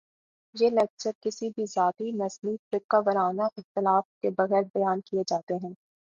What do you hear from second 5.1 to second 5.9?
جاتے ہیں